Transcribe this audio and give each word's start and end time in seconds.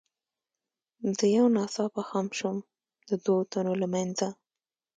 زه 1.17 1.25
یو 1.37 1.45
ناڅاپه 1.55 2.01
خم 2.09 2.27
شوم، 2.37 2.57
د 3.07 3.09
دوو 3.23 3.39
تنو 3.51 3.73
له 3.81 3.87
منځه. 3.93 4.27